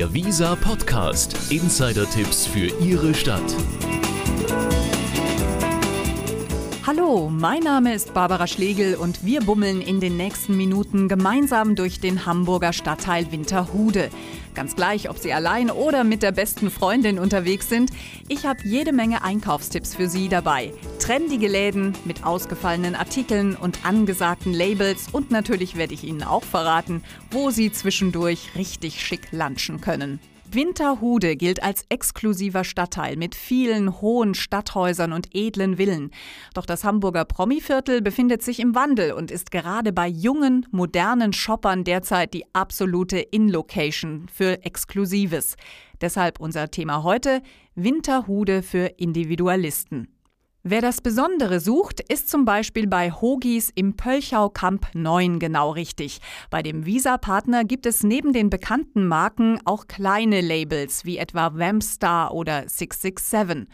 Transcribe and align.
Der 0.00 0.14
Visa 0.14 0.56
Podcast. 0.56 1.52
Insider-Tipps 1.52 2.46
für 2.46 2.68
Ihre 2.82 3.12
Stadt. 3.12 3.54
Hallo, 6.92 7.30
mein 7.30 7.62
Name 7.62 7.94
ist 7.94 8.14
Barbara 8.14 8.48
Schlegel 8.48 8.96
und 8.96 9.24
wir 9.24 9.42
bummeln 9.42 9.80
in 9.80 10.00
den 10.00 10.16
nächsten 10.16 10.56
Minuten 10.56 11.06
gemeinsam 11.06 11.76
durch 11.76 12.00
den 12.00 12.26
Hamburger 12.26 12.72
Stadtteil 12.72 13.30
Winterhude. 13.30 14.10
Ganz 14.56 14.74
gleich, 14.74 15.08
ob 15.08 15.16
Sie 15.16 15.32
allein 15.32 15.70
oder 15.70 16.02
mit 16.02 16.24
der 16.24 16.32
besten 16.32 16.68
Freundin 16.68 17.20
unterwegs 17.20 17.68
sind, 17.68 17.92
ich 18.26 18.44
habe 18.44 18.58
jede 18.64 18.92
Menge 18.92 19.22
Einkaufstipps 19.22 19.94
für 19.94 20.08
Sie 20.08 20.28
dabei. 20.28 20.72
Trendige 20.98 21.46
Läden 21.46 21.92
mit 22.06 22.24
ausgefallenen 22.24 22.96
Artikeln 22.96 23.54
und 23.54 23.86
angesagten 23.86 24.52
Labels 24.52 25.10
und 25.12 25.30
natürlich 25.30 25.76
werde 25.76 25.94
ich 25.94 26.02
Ihnen 26.02 26.24
auch 26.24 26.42
verraten, 26.42 27.04
wo 27.30 27.50
Sie 27.50 27.70
zwischendurch 27.70 28.56
richtig 28.56 29.00
schick 29.00 29.30
lunchen 29.30 29.80
können. 29.80 30.18
Winterhude 30.52 31.36
gilt 31.36 31.62
als 31.62 31.84
exklusiver 31.88 32.64
Stadtteil 32.64 33.16
mit 33.16 33.34
vielen 33.34 34.00
hohen 34.00 34.34
Stadthäusern 34.34 35.12
und 35.12 35.34
edlen 35.34 35.76
Villen. 35.76 36.10
Doch 36.54 36.66
das 36.66 36.84
Hamburger 36.84 37.24
Promiviertel 37.24 38.02
befindet 38.02 38.42
sich 38.42 38.60
im 38.60 38.74
Wandel 38.74 39.12
und 39.12 39.30
ist 39.30 39.50
gerade 39.50 39.92
bei 39.92 40.08
jungen, 40.08 40.66
modernen 40.70 41.32
Shoppern 41.32 41.84
derzeit 41.84 42.34
die 42.34 42.44
absolute 42.54 43.18
In-Location 43.18 44.26
für 44.32 44.64
Exklusives. 44.64 45.56
Deshalb 46.00 46.40
unser 46.40 46.70
Thema 46.70 47.02
heute 47.02 47.42
Winterhude 47.74 48.62
für 48.62 48.86
Individualisten. 48.96 50.08
Wer 50.62 50.82
das 50.82 51.00
Besondere 51.00 51.58
sucht, 51.58 52.00
ist 52.12 52.28
zum 52.28 52.44
Beispiel 52.44 52.86
bei 52.86 53.10
Hogis 53.10 53.72
im 53.74 53.96
Pölchau 53.96 54.50
Camp 54.50 54.88
9 54.92 55.38
genau 55.38 55.70
richtig. 55.70 56.20
Bei 56.50 56.62
dem 56.62 56.84
Visa-Partner 56.84 57.64
gibt 57.64 57.86
es 57.86 58.02
neben 58.02 58.34
den 58.34 58.50
bekannten 58.50 59.06
Marken 59.06 59.58
auch 59.64 59.86
kleine 59.86 60.42
Labels 60.42 61.06
wie 61.06 61.16
etwa 61.16 61.54
Vampstar 61.54 62.34
oder 62.34 62.68
667. 62.68 63.68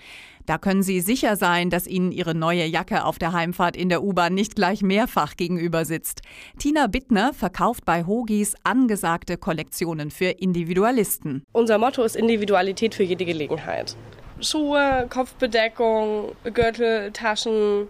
Da 0.47 0.59
können 0.59 0.85
Sie 0.85 1.01
sicher 1.01 1.35
sein, 1.35 1.71
dass 1.71 1.89
Ihnen 1.89 2.13
Ihre 2.13 2.37
neue 2.37 2.67
Jacke 2.67 3.05
auf 3.05 3.19
der 3.19 3.33
Heimfahrt 3.33 3.77
in 3.77 3.89
der 3.89 4.05
U-Bahn 4.05 4.35
nicht 4.35 4.55
gleich 4.55 4.83
mehrfach 4.83 5.35
gegenüber 5.37 5.85
sitzt. 5.85 6.21
Tina 6.57 6.87
Bittner 6.87 7.33
verkauft 7.35 7.85
bei 7.85 8.05
Hogis 8.05 8.55
angesagte 8.63 9.39
Kollektionen 9.39 10.13
für 10.13 10.27
Individualisten. 10.27 11.43
Unser 11.51 11.79
Motto 11.79 12.05
ist 12.05 12.15
Individualität 12.15 12.95
für 12.95 13.03
jede 13.03 13.25
Gelegenheit. 13.25 13.97
Schuhe, 14.41 15.07
Kopfbedeckung, 15.09 16.37
Gürtel, 16.45 17.13
Taschen, 17.13 17.89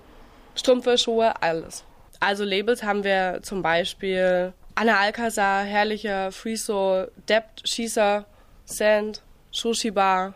Strümpfe, 0.54 0.96
Schuhe, 0.98 1.42
alles. 1.42 1.84
Also 2.20 2.44
Labels 2.44 2.82
haben 2.82 3.04
wir 3.04 3.40
zum 3.42 3.62
Beispiel 3.62 4.52
Anna 4.74 4.98
Alcazar, 4.98 5.64
herrlicher 5.64 6.32
Friso, 6.32 7.06
Dept, 7.28 7.68
Schießer, 7.68 8.24
Sand, 8.64 9.22
und 9.64 9.76
Spoon. 9.76 10.34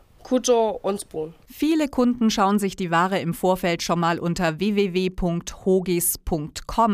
Viele 1.47 1.89
Kunden 1.89 2.31
schauen 2.31 2.59
sich 2.59 2.77
die 2.77 2.91
Ware 2.91 3.19
im 3.19 3.35
Vorfeld 3.35 3.83
schon 3.83 4.01
mal 4.01 4.19
unter 4.19 4.59
www.hogis.com 4.61 5.13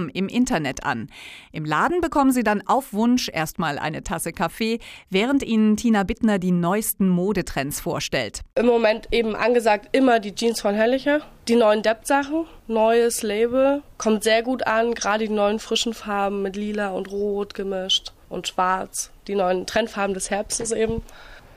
im 0.09 0.29
Internet 0.29 0.85
an. 0.85 1.09
Im 1.53 1.65
Laden 1.65 2.01
bekommen 2.01 2.33
sie 2.33 2.43
dann 2.43 2.67
auf 2.67 2.93
Wunsch 2.93 3.29
erstmal 3.33 3.79
eine 3.79 4.03
Tasse 4.03 4.33
Kaffee, 4.33 4.79
während 5.11 5.43
ihnen 5.43 5.77
Tina 5.77 6.03
Bittner 6.03 6.39
die 6.39 6.53
neuesten 6.53 7.09
Modetrends 7.09 7.81
vorstellt. 7.81 8.41
Im 8.55 8.67
Moment 8.67 9.09
eben 9.13 9.37
angesagt 9.37 9.89
immer 9.93 10.21
die 10.21 10.35
Jeans 10.35 10.61
von 10.61 10.75
Herrlicher, 10.75 11.21
die 11.49 11.57
neuen 11.57 11.83
Depp-Sachen, 11.83 12.47
neues 12.67 13.23
Label, 13.23 13.83
kommt 13.99 14.25
sehr 14.25 14.43
gut 14.43 14.67
an, 14.67 14.95
gerade 14.95 15.27
die 15.29 15.33
neuen 15.33 15.59
frischen 15.59 15.95
Farben 15.95 16.43
mit 16.43 16.57
lila 16.57 16.89
und 16.91 17.11
rot 17.11 17.55
gemischt 17.55 18.13
und 18.29 18.49
schwarz, 18.49 19.11
die 19.29 19.35
neuen 19.35 19.67
Trendfarben 19.67 20.15
des 20.15 20.31
Herbstes 20.31 20.73
eben. 20.73 21.03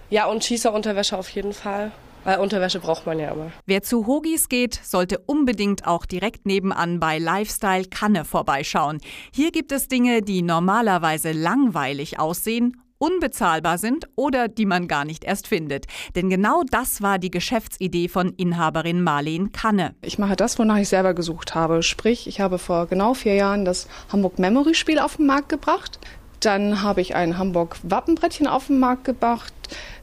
Ja, 0.09 0.25
und 0.25 0.43
Schießerunterwäsche 0.43 1.17
auf 1.17 1.29
jeden 1.29 1.53
Fall. 1.53 1.91
Weil 2.23 2.39
Unterwäsche 2.39 2.79
braucht 2.79 3.06
man 3.06 3.17
ja 3.17 3.31
immer. 3.31 3.51
Wer 3.66 3.81
zu 3.81 4.06
Hogis 4.06 4.50
geht, 4.50 4.73
sollte 4.84 5.19
unbedingt 5.19 5.88
auch 5.88 6.06
direkt 6.06 6.45
nebenan 6.45 7.00
bei 7.00 7.17
Lifestyle 7.17 7.85
Kanne 7.85 8.25
vorbeischauen. 8.25 9.00
Hier 9.34 9.51
gibt 9.51 9.72
es 9.72 9.88
Dinge, 9.88 10.22
die 10.22 10.41
normalerweise 10.41 11.31
langweilig 11.31 12.19
aussehen 12.19 12.75
unbezahlbar 13.00 13.78
sind 13.78 14.07
oder 14.16 14.47
die 14.47 14.66
man 14.66 14.88
gar 14.88 15.06
nicht 15.06 15.23
erst 15.23 15.47
findet. 15.47 15.85
Denn 16.16 16.29
genau 16.29 16.63
das 16.69 17.01
war 17.01 17.17
die 17.17 17.31
Geschäftsidee 17.31 18.09
von 18.09 18.34
Inhaberin 18.34 19.01
Marleen 19.01 19.51
Kanne. 19.51 19.95
Ich 20.01 20.19
mache 20.19 20.35
das, 20.35 20.59
wonach 20.59 20.78
ich 20.78 20.89
selber 20.89 21.13
gesucht 21.13 21.55
habe. 21.55 21.81
Sprich, 21.81 22.28
ich 22.28 22.41
habe 22.41 22.59
vor 22.59 22.85
genau 22.88 23.13
vier 23.13 23.35
Jahren 23.35 23.66
das 23.66 23.88
Hamburg 24.11 24.38
Memory 24.38 24.75
Spiel 24.75 25.00
auf 25.00 25.16
den 25.16 25.25
Markt 25.25 25.50
gebracht. 25.50 26.00
Dann 26.39 26.81
habe 26.81 27.01
ich 27.01 27.16
ein 27.16 27.38
Hamburg 27.38 27.77
Wappenbrettchen 27.83 28.47
auf 28.47 28.67
den 28.67 28.79
Markt 28.79 29.03
gebracht. 29.03 29.53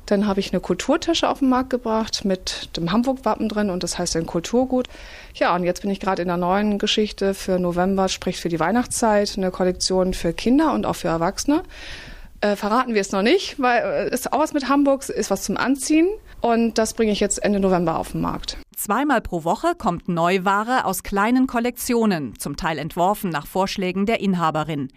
Dann 0.07 0.27
habe 0.27 0.39
ich 0.39 0.53
eine 0.53 0.61
Kulturtasche 0.61 1.29
auf 1.29 1.41
den 1.41 1.49
Markt 1.49 1.71
gebracht 1.71 2.25
mit 2.25 2.77
dem 2.77 2.93
Hamburg-Wappen 2.93 3.49
drin 3.49 3.71
und 3.71 3.83
das 3.83 3.99
heißt 3.99 4.15
ein 4.17 4.27
Kulturgut. 4.27 4.87
Ja, 5.35 5.55
und 5.55 5.65
jetzt 5.65 5.83
bin 5.83 5.91
ich 5.91 5.99
gerade 5.99 6.23
in 6.23 6.29
der 6.29 6.37
neuen 6.37 6.79
Geschichte 6.79 7.35
für 7.35 7.59
November, 7.59 8.09
sprich 8.09 8.41
für 8.41 8.49
die 8.49 8.61
Weihnachtszeit, 8.61 9.35
eine 9.37 9.51
Kollektion 9.51 10.15
für 10.15 10.33
Kinder 10.33 10.73
und 10.75 10.87
auch 10.87 10.95
für 10.95 11.09
Erwachsene. 11.09 11.63
Äh, 12.41 12.55
verraten 12.55 12.95
wir 12.95 13.01
es 13.01 13.11
noch 13.11 13.23
nicht, 13.23 13.61
weil 13.61 13.83
es 13.83 14.11
äh, 14.11 14.15
ist 14.15 14.33
auch 14.33 14.39
was 14.39 14.53
mit 14.53 14.69
Hamburg, 14.69 15.09
ist 15.09 15.31
was 15.31 15.43
zum 15.43 15.57
Anziehen 15.57 16.09
und 16.41 16.79
das 16.79 16.95
bringe 16.95 17.11
ich 17.11 17.19
jetzt 17.19 17.43
Ende 17.43 17.59
November 17.59 17.99
auf 17.99 18.13
den 18.13 18.21
Markt. 18.21 18.59
Zweimal 18.79 19.23
pro 19.23 19.43
Woche 19.45 19.75
kommt 19.75 20.07
Neuware 20.07 20.85
aus 20.85 21.03
kleinen 21.03 21.47
Kollektionen, 21.47 22.39
zum 22.39 22.57
Teil 22.59 22.77
entworfen 22.77 23.31
nach 23.31 23.47
Vorschlägen 23.47 24.05
der 24.05 24.21
Inhaberin. 24.21 24.89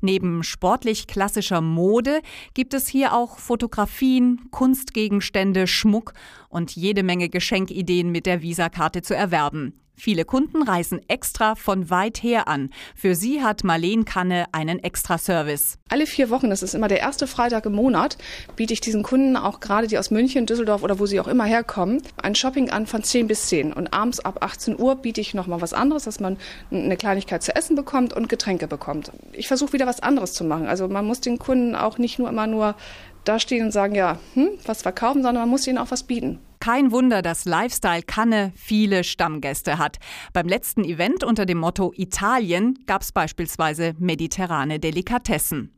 Neben 0.00 0.42
sportlich 0.42 1.06
klassischer 1.06 1.60
Mode 1.60 2.20
gibt 2.54 2.74
es 2.74 2.88
hier 2.88 3.14
auch 3.14 3.38
Fotografien, 3.38 4.50
Kunstgegenstände, 4.50 5.68
Schmuck 5.68 6.14
und 6.48 6.74
jede 6.74 7.04
Menge 7.04 7.28
Geschenkideen 7.28 8.10
mit 8.10 8.26
der 8.26 8.42
Visakarte 8.42 9.02
zu 9.02 9.14
erwerben. 9.14 9.72
Viele 10.00 10.24
Kunden 10.24 10.62
reisen 10.62 11.00
extra 11.08 11.56
von 11.56 11.90
weit 11.90 12.22
her 12.22 12.46
an. 12.46 12.70
Für 12.94 13.16
sie 13.16 13.42
hat 13.42 13.64
Marleen 13.64 14.04
Kanne 14.04 14.44
einen 14.52 14.78
Extraservice. 14.78 15.76
Alle 15.88 16.06
vier 16.06 16.30
Wochen, 16.30 16.50
das 16.50 16.62
ist 16.62 16.74
immer 16.74 16.86
der 16.86 17.00
erste 17.00 17.26
Freitag 17.26 17.66
im 17.66 17.72
Monat, 17.72 18.16
biete 18.54 18.72
ich 18.72 18.80
diesen 18.80 19.02
Kunden, 19.02 19.36
auch 19.36 19.58
gerade 19.58 19.88
die 19.88 19.98
aus 19.98 20.12
München, 20.12 20.46
Düsseldorf 20.46 20.84
oder 20.84 21.00
wo 21.00 21.06
sie 21.06 21.18
auch 21.18 21.26
immer 21.26 21.46
herkommen, 21.46 22.00
ein 22.22 22.36
Shopping 22.36 22.70
an 22.70 22.86
von 22.86 23.02
10 23.02 23.26
bis 23.26 23.48
10. 23.48 23.72
Und 23.72 23.92
abends 23.92 24.20
ab 24.20 24.44
18 24.44 24.78
Uhr 24.78 24.94
biete 24.94 25.20
ich 25.20 25.34
nochmal 25.34 25.60
was 25.60 25.72
anderes, 25.72 26.04
dass 26.04 26.20
man 26.20 26.36
eine 26.70 26.96
Kleinigkeit 26.96 27.42
zu 27.42 27.56
essen 27.56 27.74
bekommt 27.74 28.12
und 28.12 28.28
Getränke 28.28 28.68
bekommt. 28.68 29.10
Ich 29.32 29.48
versuche 29.48 29.72
wieder 29.72 29.88
was 29.88 29.98
anderes 29.98 30.32
zu 30.32 30.44
machen. 30.44 30.68
Also 30.68 30.86
man 30.86 31.06
muss 31.06 31.20
den 31.20 31.40
Kunden 31.40 31.74
auch 31.74 31.98
nicht 31.98 32.20
nur 32.20 32.28
immer 32.28 32.46
nur 32.46 32.76
dastehen 33.24 33.66
und 33.66 33.72
sagen, 33.72 33.94
ja, 33.94 34.18
hm, 34.34 34.50
was 34.64 34.82
verkaufen, 34.82 35.22
sondern 35.22 35.42
man 35.42 35.50
muss 35.50 35.66
ihnen 35.66 35.78
auch 35.78 35.90
was 35.90 36.02
bieten. 36.02 36.38
Kein 36.60 36.90
Wunder, 36.90 37.22
dass 37.22 37.44
Lifestyle 37.44 38.02
Kanne 38.02 38.52
viele 38.56 39.04
Stammgäste 39.04 39.78
hat. 39.78 39.98
Beim 40.32 40.48
letzten 40.48 40.84
Event 40.84 41.22
unter 41.22 41.46
dem 41.46 41.58
Motto 41.58 41.92
Italien 41.96 42.78
gab 42.86 43.02
es 43.02 43.12
beispielsweise 43.12 43.94
mediterrane 43.98 44.80
Delikatessen. 44.80 45.77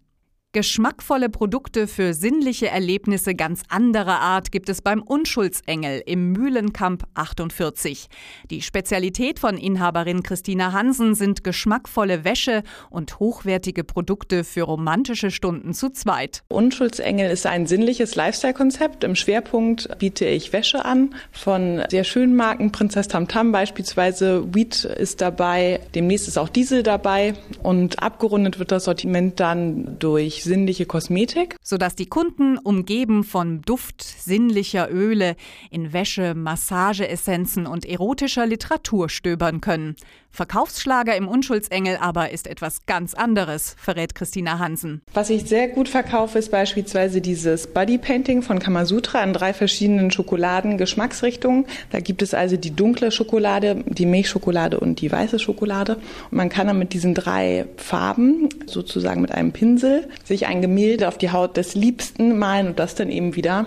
Geschmackvolle 0.53 1.29
Produkte 1.29 1.87
für 1.87 2.13
sinnliche 2.13 2.67
Erlebnisse 2.67 3.37
ganz 3.37 3.63
anderer 3.69 4.19
Art 4.19 4.51
gibt 4.51 4.69
es 4.69 4.83
beim 4.83 5.01
Unschuldsengel 5.01 6.03
im 6.05 6.33
Mühlenkamp 6.33 7.05
48. 7.15 8.09
Die 8.51 8.61
Spezialität 8.61 9.39
von 9.39 9.57
Inhaberin 9.57 10.25
Christina 10.25 10.73
Hansen 10.73 11.15
sind 11.15 11.45
geschmackvolle 11.45 12.25
Wäsche 12.25 12.65
und 12.91 13.21
hochwertige 13.21 13.85
Produkte 13.85 14.43
für 14.43 14.63
romantische 14.63 15.31
Stunden 15.31 15.73
zu 15.73 15.91
zweit. 15.91 16.43
Unschuldsengel 16.49 17.31
ist 17.31 17.47
ein 17.47 17.69
sinnliches 17.69 18.17
Lifestyle-Konzept. 18.17 19.05
Im 19.05 19.15
Schwerpunkt 19.15 20.01
biete 20.01 20.25
ich 20.27 20.53
Wäsche 20.53 20.85
an 20.85 21.15
von 21.31 21.85
sehr 21.91 22.03
schönen 22.03 22.35
Marken. 22.35 22.73
Prinzess 22.73 23.07
Tamtam 23.07 23.53
beispielsweise. 23.53 24.53
Wheat 24.53 24.83
ist 24.83 25.21
dabei. 25.21 25.79
Demnächst 25.95 26.27
ist 26.27 26.39
auch 26.39 26.49
Diesel 26.49 26.83
dabei. 26.83 27.35
Und 27.63 28.03
abgerundet 28.03 28.59
wird 28.59 28.73
das 28.73 28.87
Sortiment 28.87 29.39
dann 29.39 29.97
durch 30.01 30.40
sinnliche 30.43 30.87
Kosmetik. 30.87 31.57
Sodass 31.63 31.97
die 31.97 32.07
Kunden 32.07 32.59
umgeben 32.59 33.25
von 33.25 33.63
Duft 33.63 34.03
sinnlicher 34.03 34.91
Öle 34.91 35.37
in 35.71 35.93
Wäsche, 35.93 36.35
Massageessenzen 36.35 37.67
und 37.67 37.85
erotischer 37.85 38.47
Literatur 38.47 39.09
stöbern 39.09 39.61
können. 39.61 39.97
Verkaufsschlager 40.31 41.17
im 41.17 41.29
Unschuldsengel 41.29 41.99
aber 42.01 42.31
ist 42.31 42.47
etwas 42.47 42.87
ganz 42.87 43.15
anderes, 43.15 43.75
verrät 43.79 44.15
Christina 44.15 44.59
Hansen. 44.59 45.03
Was 45.13 45.31
ich 45.31 45.45
sehr 45.45 45.69
gut 45.69 45.89
verkaufe, 45.89 46.39
ist 46.39 46.51
beispielsweise 46.51 47.21
dieses 47.21 47.67
Bodypainting 47.67 48.43
von 48.43 48.59
Kamasutra 48.59 49.23
in 49.23 49.33
drei 49.33 49.53
verschiedenen 49.53 50.11
Schokoladen-Geschmacksrichtungen. 50.11 51.67
Da 51.91 52.01
gibt 52.01 52.23
es 52.23 52.33
also 52.33 52.57
die 52.57 52.75
dunkle 52.75 53.11
Schokolade, 53.11 53.85
die 53.87 54.07
Milchschokolade 54.07 54.79
und 54.79 55.01
die 55.01 55.11
weiße 55.11 55.39
Schokolade. 55.39 55.97
Und 56.31 56.37
man 56.37 56.49
kann 56.49 56.69
dann 56.69 56.79
mit 56.79 56.93
diesen 56.93 57.15
drei 57.15 57.67
Farben, 57.77 58.49
sozusagen 58.67 59.21
mit 59.21 59.33
einem 59.33 59.53
Pinsel, 59.53 60.09
sich 60.25 60.47
ein 60.47 60.63
Gemälde 60.63 61.09
auf 61.09 61.19
die 61.19 61.33
Haut 61.33 61.57
des 61.57 61.75
Liebsten 61.75 62.39
malen 62.39 62.69
und 62.69 62.79
das 62.79 62.95
dann 62.95 63.11
eben 63.11 63.35
wieder 63.35 63.67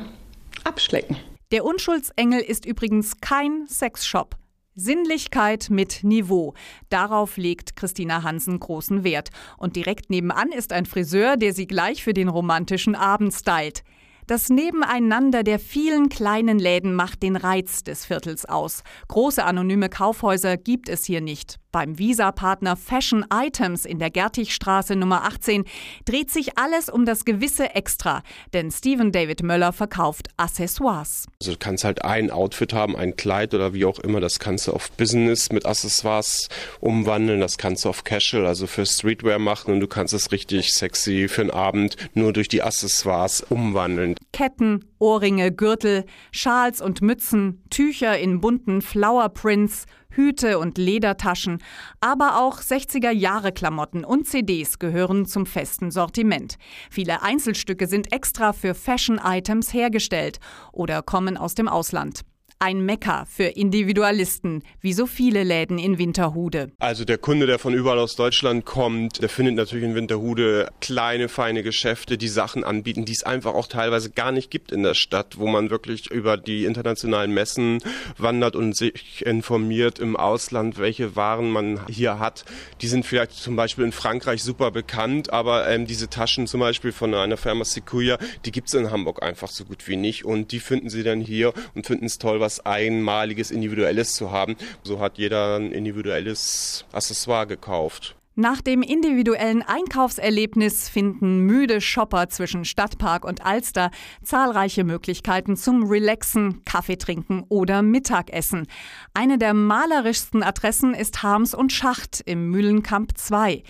abschlecken. 0.63 1.17
Der 1.51 1.65
Unschuldsengel 1.65 2.39
ist 2.39 2.65
übrigens 2.65 3.19
kein 3.21 3.67
Sexshop. 3.67 4.35
Sinnlichkeit 4.75 5.69
mit 5.69 6.03
Niveau. 6.03 6.53
Darauf 6.89 7.37
legt 7.37 7.75
Christina 7.75 8.23
Hansen 8.23 8.59
großen 8.59 9.03
Wert. 9.03 9.29
Und 9.57 9.75
direkt 9.75 10.09
nebenan 10.09 10.51
ist 10.51 10.73
ein 10.73 10.85
Friseur, 10.85 11.37
der 11.37 11.53
sie 11.53 11.67
gleich 11.67 12.03
für 12.03 12.13
den 12.13 12.27
romantischen 12.27 12.95
Abend 12.95 13.33
stylt. 13.33 13.83
Das 14.27 14.49
Nebeneinander 14.49 15.43
der 15.43 15.59
vielen 15.59 16.09
kleinen 16.09 16.57
Läden 16.57 16.95
macht 16.95 17.23
den 17.23 17.35
Reiz 17.35 17.83
des 17.83 18.05
Viertels 18.05 18.45
aus. 18.45 18.83
Große 19.09 19.43
anonyme 19.43 19.89
Kaufhäuser 19.89 20.57
gibt 20.57 20.87
es 20.87 21.03
hier 21.03 21.21
nicht. 21.21 21.59
Beim 21.73 21.97
Visa-Partner 21.97 22.75
Fashion 22.75 23.25
Items 23.33 23.85
in 23.85 23.97
der 23.97 24.11
Gertigstraße 24.11 24.95
Nummer 24.95 25.25
18 25.25 25.65
dreht 26.05 26.29
sich 26.29 26.55
alles 26.55 26.87
um 26.87 27.03
das 27.03 27.25
gewisse 27.25 27.73
Extra, 27.73 28.21
denn 28.53 28.69
Steven 28.69 29.11
David 29.11 29.41
Möller 29.41 29.73
verkauft 29.73 30.29
Accessoires. 30.37 31.25
Also 31.41 31.53
du 31.53 31.57
kannst 31.57 31.83
halt 31.83 32.05
ein 32.05 32.29
Outfit 32.29 32.73
haben, 32.73 32.95
ein 32.95 33.15
Kleid 33.15 33.55
oder 33.55 33.73
wie 33.73 33.85
auch 33.85 33.97
immer, 33.97 34.21
das 34.21 34.37
kannst 34.37 34.67
du 34.67 34.71
auf 34.71 34.91
Business 34.91 35.51
mit 35.51 35.65
Accessoires 35.65 36.47
umwandeln, 36.79 37.39
das 37.39 37.57
kannst 37.57 37.85
du 37.85 37.89
auf 37.89 38.03
Casual, 38.03 38.45
also 38.45 38.67
für 38.67 38.85
Streetwear 38.85 39.39
machen 39.39 39.73
und 39.73 39.79
du 39.79 39.87
kannst 39.87 40.13
es 40.13 40.31
richtig 40.31 40.73
sexy 40.73 41.27
für 41.27 41.41
einen 41.41 41.49
Abend 41.49 41.97
nur 42.13 42.33
durch 42.33 42.49
die 42.49 42.61
Accessoires 42.61 43.41
umwandeln. 43.41 44.13
Ketten, 44.31 44.85
Ohrringe, 45.03 45.51
Gürtel, 45.51 46.05
Schals 46.31 46.79
und 46.79 47.01
Mützen, 47.01 47.61
Tücher 47.69 48.17
in 48.17 48.39
bunten 48.39 48.81
Flower 48.81 49.27
Prints, 49.27 49.85
Hüte 50.09 50.59
und 50.59 50.77
Ledertaschen, 50.77 51.61
aber 51.99 52.41
auch 52.41 52.61
60er 52.61 53.11
Jahre 53.11 53.51
Klamotten 53.51 54.05
und 54.05 54.27
CDs 54.27 54.79
gehören 54.79 55.25
zum 55.25 55.45
festen 55.45 55.91
Sortiment. 55.91 56.55
Viele 56.89 57.21
Einzelstücke 57.21 57.87
sind 57.87 58.13
extra 58.13 58.53
für 58.53 58.73
Fashion 58.73 59.19
Items 59.21 59.73
hergestellt 59.73 60.39
oder 60.71 61.01
kommen 61.01 61.35
aus 61.35 61.53
dem 61.53 61.67
Ausland. 61.67 62.21
Ein 62.65 62.85
Mekka 62.85 63.25
für 63.25 63.43
Individualisten, 63.43 64.63
wie 64.79 64.93
so 64.93 65.05
viele 65.05 65.43
Läden 65.43 65.77
in 65.77 65.97
Winterhude. 65.97 66.71
Also 66.79 67.03
der 67.03 67.17
Kunde, 67.17 67.45
der 67.45 67.59
von 67.59 67.73
überall 67.73 67.99
aus 67.99 68.15
Deutschland 68.15 68.63
kommt, 68.63 69.21
der 69.21 69.27
findet 69.27 69.55
natürlich 69.55 69.83
in 69.83 69.95
Winterhude 69.95 70.69
kleine, 70.79 71.27
feine 71.27 71.61
Geschäfte, 71.61 72.17
die 72.17 72.29
Sachen 72.29 72.63
anbieten, 72.63 73.03
die 73.03 73.11
es 73.11 73.23
einfach 73.23 73.53
auch 73.53 73.67
teilweise 73.67 74.11
gar 74.11 74.31
nicht 74.31 74.49
gibt 74.49 74.71
in 74.71 74.81
der 74.81 74.93
Stadt, 74.93 75.37
wo 75.39 75.47
man 75.47 75.71
wirklich 75.71 76.09
über 76.09 76.37
die 76.37 76.63
internationalen 76.63 77.33
Messen 77.33 77.79
wandert 78.17 78.55
und 78.55 78.77
sich 78.77 79.25
informiert 79.25 79.99
im 79.99 80.15
Ausland, 80.15 80.77
welche 80.77 81.17
Waren 81.17 81.51
man 81.51 81.85
hier 81.89 82.19
hat. 82.19 82.45
Die 82.79 82.87
sind 82.87 83.05
vielleicht 83.05 83.33
zum 83.33 83.57
Beispiel 83.57 83.83
in 83.83 83.91
Frankreich 83.91 84.41
super 84.41 84.71
bekannt, 84.71 85.33
aber 85.33 85.67
ähm, 85.67 85.85
diese 85.85 86.09
Taschen 86.09 86.47
zum 86.47 86.61
Beispiel 86.61 86.93
von 86.93 87.13
einer 87.13 87.35
Firma 87.35 87.65
Sequoia, 87.65 88.17
die 88.45 88.53
gibt 88.53 88.69
es 88.69 88.73
in 88.73 88.89
Hamburg 88.89 89.21
einfach 89.21 89.49
so 89.49 89.65
gut 89.65 89.85
wie 89.89 89.97
nicht 89.97 90.23
und 90.23 90.53
die 90.53 90.61
finden 90.61 90.89
sie 90.89 91.03
dann 91.03 91.19
hier 91.19 91.51
und 91.75 91.85
finden 91.85 92.05
es 92.05 92.19
toll, 92.19 92.39
was 92.39 92.52
was 92.53 92.65
Einmaliges, 92.65 93.51
Individuelles 93.51 94.13
zu 94.13 94.31
haben. 94.31 94.55
So 94.83 94.99
hat 94.99 95.17
jeder 95.17 95.57
ein 95.57 95.71
individuelles 95.71 96.85
Accessoire 96.91 97.47
gekauft. 97.47 98.15
Nach 98.35 98.61
dem 98.61 98.81
individuellen 98.81 99.61
Einkaufserlebnis 99.61 100.89
finden 100.89 101.41
müde 101.41 101.81
Shopper 101.81 102.29
zwischen 102.29 102.65
Stadtpark 102.65 103.25
und 103.25 103.45
Alster 103.45 103.91
zahlreiche 104.23 104.83
Möglichkeiten 104.83 105.55
zum 105.55 105.83
Relaxen, 105.83 106.63
Kaffee 106.65 106.95
trinken 106.95 107.43
oder 107.49 107.83
Mittagessen. 107.83 108.65
Eine 109.13 109.37
der 109.37 109.53
malerischsten 109.53 110.41
Adressen 110.41 110.95
ist 110.95 111.21
Harms 111.21 111.53
und 111.53 111.71
Schacht 111.71 112.21
im 112.25 112.49
Mühlenkamp 112.49 113.15
2. 113.15 113.61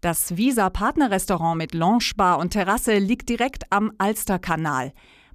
Das 0.00 0.36
Visa 0.36 0.70
Partnerrestaurant 0.70 1.58
mit 1.58 1.74
Loungebar 1.74 2.38
und 2.38 2.50
Terrasse 2.50 2.98
liegt 2.98 3.28
direkt 3.28 3.64
am 3.70 3.90
Alsterkanal. 3.98 4.92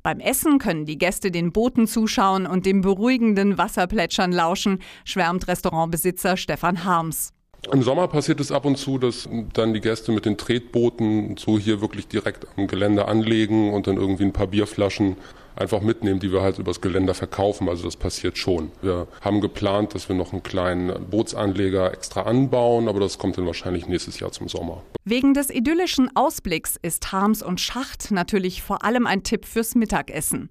Beim 0.08 0.22
Essen 0.22 0.58
können 0.58 0.86
die 0.86 0.98
Gäste 0.98 1.32
den 1.32 1.52
Booten 1.52 1.86
zuschauen 1.86 2.48
und 2.48 2.66
dem 2.66 2.80
beruhigenden 2.80 3.58
Wasserplätschern 3.58 4.32
lauschen, 4.32 4.80
schwärmt 5.04 5.50
Restaurantbesitzer 5.50 6.38
Stefan 6.38 6.86
Harms. 6.86 7.34
Im 7.74 7.84
Sommer 7.84 8.08
passiert 8.08 8.40
es 8.40 8.50
ab 8.50 8.64
und 8.64 8.78
zu, 8.78 9.00
dass 9.00 9.28
dann 9.54 9.74
die 9.74 9.82
Gäste 9.82 10.14
mit 10.14 10.24
den 10.24 10.38
Tretbooten 10.38 11.36
so 11.36 11.60
hier 11.60 11.82
wirklich 11.82 12.08
direkt 12.08 12.48
am 12.56 12.68
Gelände 12.68 13.10
anlegen 13.10 13.74
und 13.74 13.88
dann 13.88 13.98
irgendwie 13.98 14.24
ein 14.24 14.32
paar 14.32 14.48
Bierflaschen 14.48 15.18
einfach 15.58 15.82
mitnehmen, 15.82 16.20
die 16.20 16.32
wir 16.32 16.42
halt 16.42 16.60
übers 16.60 16.82
Geländer 16.82 17.14
verkaufen. 17.14 17.70
Also 17.70 17.84
das 17.84 17.96
passiert 17.96 18.38
schon. 18.38 18.72
Wir 18.82 19.08
haben 19.22 19.42
geplant, 19.42 19.96
dass 19.96 20.10
wir 20.10 20.16
noch 20.16 20.34
einen 20.34 20.44
kleinen 20.44 21.10
Bootsanleger 21.10 21.92
extra 21.92 22.24
anbauen, 22.24 22.88
aber 22.88 23.00
das 23.00 23.18
kommt 23.18 23.38
dann 23.38 23.46
wahrscheinlich 23.46 23.88
nächstes 23.88 24.20
Jahr 24.20 24.32
zum 24.32 24.48
Sommer. 24.48 24.84
Wegen 25.04 25.34
des 25.34 25.50
idyllischen 25.50 26.14
Ausblicks 26.16 26.78
ist 26.82 27.12
Harms 27.12 27.42
und 27.42 27.62
Schacht 27.62 28.12
natürlich 28.12 28.62
vor 28.62 28.84
allem 28.84 29.08
ein 29.08 29.24
Tipp 29.24 29.46
fürs 29.46 29.76
Mittagessen. 29.76 30.50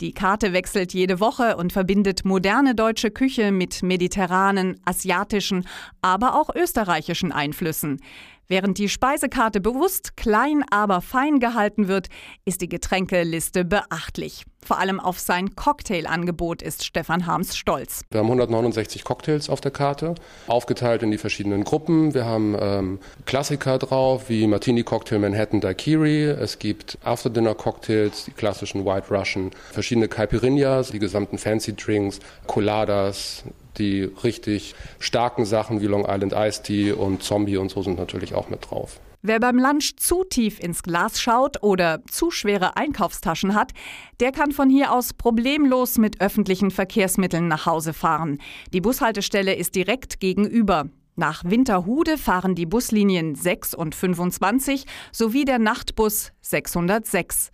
Die 0.00 0.12
Karte 0.12 0.52
wechselt 0.52 0.94
jede 0.94 1.20
Woche 1.20 1.56
und 1.56 1.72
verbindet 1.72 2.24
moderne 2.24 2.74
deutsche 2.74 3.10
Küche 3.10 3.52
mit 3.52 3.82
mediterranen, 3.82 4.80
asiatischen, 4.84 5.66
aber 6.00 6.40
auch 6.40 6.54
österreichischen 6.54 7.32
Einflüssen. 7.32 8.00
Während 8.50 8.78
die 8.78 8.88
Speisekarte 8.88 9.60
bewusst 9.60 10.16
klein, 10.16 10.64
aber 10.70 11.02
fein 11.02 11.38
gehalten 11.38 11.86
wird, 11.86 12.08
ist 12.46 12.62
die 12.62 12.68
Getränkeliste 12.68 13.66
beachtlich. 13.66 14.44
Vor 14.64 14.78
allem 14.78 15.00
auf 15.00 15.20
sein 15.20 15.54
Cocktailangebot 15.54 16.62
ist 16.62 16.82
Stefan 16.82 17.26
Harms 17.26 17.58
stolz. 17.58 18.02
Wir 18.10 18.20
haben 18.20 18.26
169 18.26 19.04
Cocktails 19.04 19.50
auf 19.50 19.60
der 19.60 19.70
Karte, 19.70 20.14
aufgeteilt 20.46 21.02
in 21.02 21.10
die 21.10 21.18
verschiedenen 21.18 21.62
Gruppen. 21.62 22.14
Wir 22.14 22.24
haben 22.24 22.56
ähm, 22.58 22.98
Klassiker 23.26 23.78
drauf, 23.78 24.30
wie 24.30 24.46
Martini 24.46 24.82
Cocktail 24.82 25.18
Manhattan 25.18 25.60
Daiquiri. 25.60 26.24
Es 26.24 26.58
gibt 26.58 26.96
After-Dinner 27.04 27.54
Cocktails, 27.54 28.24
die 28.24 28.32
klassischen 28.32 28.86
White 28.86 29.14
Russian, 29.14 29.50
verschiedene 29.72 30.08
Caipirinhas, 30.08 30.90
die 30.90 30.98
gesamten 30.98 31.36
Fancy 31.36 31.76
Drinks, 31.76 32.18
Coladas, 32.46 33.44
die 33.78 34.10
richtig 34.22 34.74
starken 34.98 35.44
Sachen 35.44 35.80
wie 35.80 35.86
Long 35.86 36.04
Island 36.08 36.32
Iced 36.34 36.64
Tea 36.64 36.92
und 36.92 37.22
Zombie 37.22 37.56
und 37.56 37.70
so 37.70 37.82
sind 37.82 37.98
natürlich 37.98 38.34
auch 38.34 38.48
mit 38.48 38.70
drauf. 38.70 39.00
Wer 39.20 39.40
beim 39.40 39.58
Lunch 39.58 39.96
zu 39.96 40.22
tief 40.22 40.60
ins 40.60 40.84
Glas 40.84 41.20
schaut 41.20 41.62
oder 41.62 42.00
zu 42.08 42.30
schwere 42.30 42.76
Einkaufstaschen 42.76 43.54
hat, 43.54 43.72
der 44.20 44.30
kann 44.30 44.52
von 44.52 44.70
hier 44.70 44.92
aus 44.92 45.12
problemlos 45.12 45.98
mit 45.98 46.20
öffentlichen 46.20 46.70
Verkehrsmitteln 46.70 47.48
nach 47.48 47.66
Hause 47.66 47.92
fahren. 47.94 48.38
Die 48.72 48.80
Bushaltestelle 48.80 49.54
ist 49.54 49.74
direkt 49.74 50.20
gegenüber. 50.20 50.88
Nach 51.16 51.42
Winterhude 51.44 52.16
fahren 52.16 52.54
die 52.54 52.66
Buslinien 52.66 53.34
6 53.34 53.74
und 53.74 53.96
25 53.96 54.84
sowie 55.10 55.44
der 55.44 55.58
Nachtbus 55.58 56.30
606. 56.42 57.50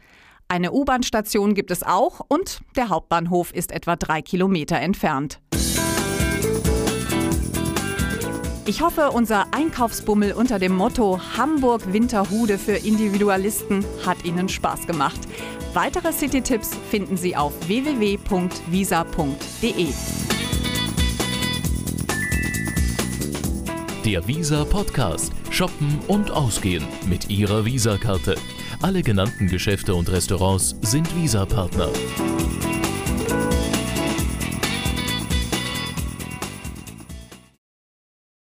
Eine 0.49 0.73
U-Bahn-Station 0.73 1.55
gibt 1.55 1.71
es 1.71 1.83
auch 1.83 2.21
und 2.29 2.61
der 2.77 2.91
Hauptbahnhof 2.91 3.55
ist 3.55 3.73
etwa 3.73 3.97
drei 3.97 4.21
Kilometer 4.21 4.77
entfernt. 4.77 5.41
Ich 8.67 8.81
hoffe, 8.81 9.11
unser 9.11 9.53
Einkaufsbummel 9.53 10.33
unter 10.33 10.59
dem 10.59 10.75
Motto 10.75 11.21
Hamburg 11.37 11.93
Winterhude 11.93 12.57
für 12.57 12.73
Individualisten 12.73 13.85
hat 14.07 14.25
Ihnen 14.25 14.49
Spaß 14.49 14.87
gemacht. 14.87 15.21
Weitere 15.75 16.13
City-Tipps 16.13 16.71
finden 16.91 17.19
Sie 17.19 17.37
auf 17.37 17.53
www.visa.de. 17.69 18.29
Der 24.07 24.27
Visa 24.27 24.65
Podcast. 24.65 25.33
Shoppen 25.51 25.99
und 26.09 26.31
Ausgehen 26.31 26.85
mit 27.07 27.29
Ihrer 27.29 27.67
Visa-Karte. 27.67 28.35
Alle 28.81 29.03
genannten 29.03 29.47
Geschäfte 29.47 29.95
und 29.95 30.11
Restaurants 30.11 30.75
sind 30.81 31.15
Visa-Partner. 31.15 31.91